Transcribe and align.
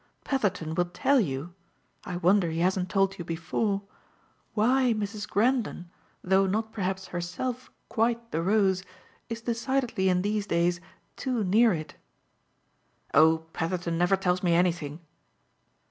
Petherton 0.23 0.73
will 0.73 0.85
tell 0.85 1.19
you 1.19 1.53
I 2.05 2.17
wonder 2.17 2.49
he 2.49 2.61
hasn't 2.61 2.89
told 2.89 3.19
you 3.19 3.23
before 3.23 3.83
why 4.55 4.95
Mrs. 4.97 5.29
Grendon, 5.29 5.91
though 6.23 6.47
not 6.47 6.71
perhaps 6.71 7.09
herself 7.09 7.69
quite 7.87 8.31
the 8.31 8.41
rose, 8.41 8.81
is 9.29 9.41
decidedly 9.41 10.09
in 10.09 10.23
these 10.23 10.47
days 10.47 10.81
too 11.17 11.43
near 11.43 11.71
it." 11.71 11.97
"Oh 13.13 13.45
Petherton 13.53 13.99
never 13.99 14.15
tells 14.15 14.41
me 14.41 14.55
anything!" 14.55 15.01